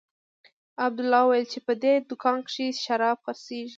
[0.85, 3.69] عبدالله وويل چې په دې دوکانو کښې شراب خرڅېږي.